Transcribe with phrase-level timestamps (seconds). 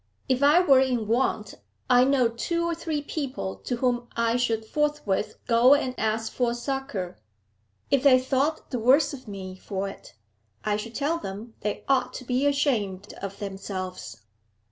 [0.27, 1.53] If I were in want,
[1.87, 6.55] I know two or three people to whom I should forthwith go and ask for
[6.55, 7.19] succour;
[7.91, 10.15] if they thought the worse of me for it,
[10.65, 14.23] I should tell them they ought to be ashamed of themselves.